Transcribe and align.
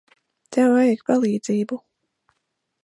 Tev 0.55 0.71
vajag 0.77 1.03
palīdzību. 1.11 1.81